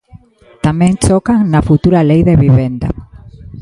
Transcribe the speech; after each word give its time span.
Tamén 0.65 0.93
chocan 1.05 1.39
na 1.51 1.61
futura 1.69 2.01
lei 2.09 2.21
de 2.29 2.35
vivenda. 2.45 2.89